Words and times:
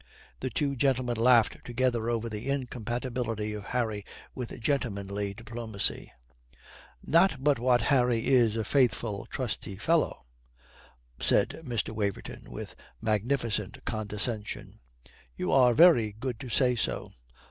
The 0.39 0.49
two 0.49 0.75
gentlemen 0.75 1.17
laughed 1.17 1.63
together 1.63 2.09
over 2.09 2.27
the 2.27 2.49
incompatibility 2.49 3.53
of 3.53 3.65
Harry 3.65 4.03
with 4.33 4.59
gentlemanly 4.59 5.35
diplomacy. 5.35 6.11
"Not 7.03 7.43
but 7.43 7.59
what 7.59 7.81
Harry 7.81 8.25
is 8.25 8.55
a 8.57 8.63
faithful, 8.63 9.27
trusty 9.27 9.75
fellow," 9.75 10.25
said 11.19 11.61
Mr. 11.63 11.89
Waverton, 11.91 12.49
with 12.49 12.73
magnificent 12.99 13.85
condescension. 13.85 14.79
"You 15.37 15.51
are 15.51 15.75
very 15.75 16.13
good 16.13 16.39
to 16.39 16.49
say 16.49 16.75
so. 16.75 17.11